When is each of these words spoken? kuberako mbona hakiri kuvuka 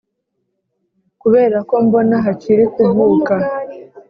kuberako 1.21 1.73
mbona 1.85 2.15
hakiri 2.25 2.63
kuvuka 2.73 3.33